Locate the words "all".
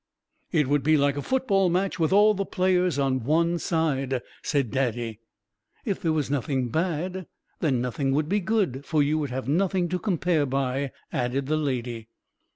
2.11-2.33